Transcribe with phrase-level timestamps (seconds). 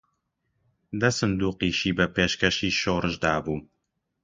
[0.99, 3.57] دە سندووقیشی بە پێشکەشی شۆڕش دابوو